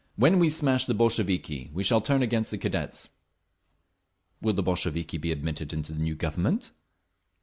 [0.15, 3.09] When we smash the Bolsheviki we shall turn against the Cadets…."
[4.41, 6.71] "Will the Bolsheviki be admitted into the new Government?"